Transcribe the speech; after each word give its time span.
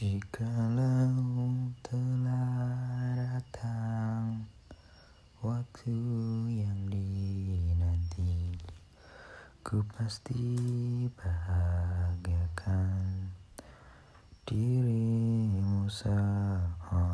Jikalau 0.00 1.76
telah 1.84 3.12
datang 3.20 4.48
waktu 5.44 5.92
yang 6.48 6.88
dinanti 6.88 8.56
Ku 9.60 9.84
pasti 9.92 10.40
bahagiakan 11.20 12.96
dirimu 14.48 15.84
seorang. 15.92 17.04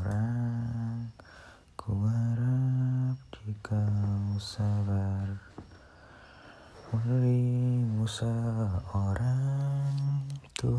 Ku 1.74 2.06
harap 2.06 3.18
jika 3.34 3.82
sabar 4.38 5.34
Dirimu 6.94 8.06
seorang 8.06 9.26
Ku 10.54 10.70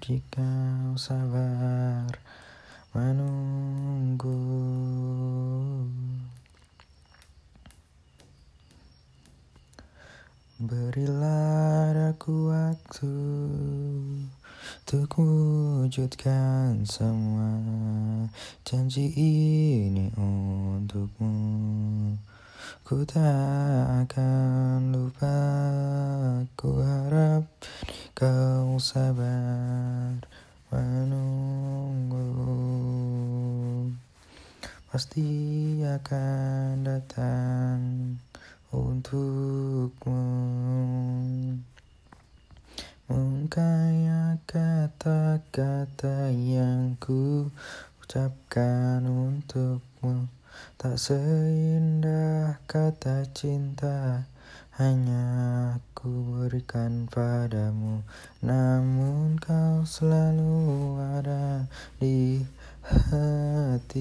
jika 0.00 0.52
sabar 0.96 2.08
menunggu. 2.96 4.40
Berilah 10.60 12.12
aku 12.12 12.52
waktu 12.52 13.16
Untuk 14.90 15.08
wujudkan 15.22 16.84
semua 16.84 17.54
Janji 18.60 19.08
ini 19.16 20.12
untukmu. 20.18 21.32
Ku 22.84 23.06
tak 23.08 24.04
akan 24.04 24.92
lupa 24.92 25.38
Ku 26.58 26.82
harap 26.84 27.48
kau 28.12 28.69
sabar 28.80 30.16
menunggu. 30.72 32.24
Pasti 34.88 35.28
akan 35.84 36.88
datang 36.88 38.16
untukmu. 38.72 40.24
Mungkaya 43.12 44.40
kata-kata 44.48 46.32
yang 46.32 46.96
ku 46.96 47.52
ucapkan 48.00 49.04
untukmu. 49.04 50.24
Tak 50.80 50.96
seindah 50.96 52.56
kata 52.64 53.28
cinta 53.36 54.24
hanya 54.80 55.76
aku 55.76 56.08
berikan 56.08 57.04
padamu 57.12 58.00
Namun 58.40 59.36
kau 59.36 59.84
selalu 59.84 60.96
ada 61.20 61.68
di 62.00 62.40
hatiku. 62.88 64.00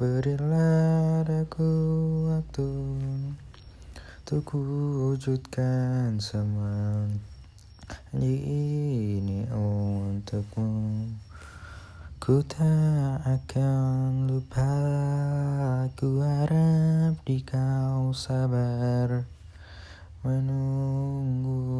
Berilah 0.00 1.28
aku 1.28 1.72
waktu 2.32 2.72
Untuk 4.24 4.48
wujudkan 4.56 6.16
semua 6.16 7.04
Ini 8.16 9.44
untukmu. 9.52 11.04
Ku 12.16 12.38
tak 12.48 13.28
akan 13.28 14.30
lupa 14.30 14.72
Ku 15.82 16.22
harap 16.22 17.18
di 17.26 17.42
kau 17.42 18.14
sabar 18.14 19.26
Menunggu 20.22 21.74